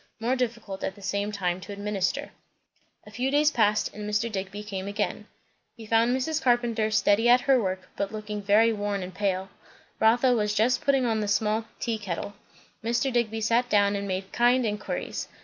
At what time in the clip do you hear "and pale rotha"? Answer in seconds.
9.03-10.33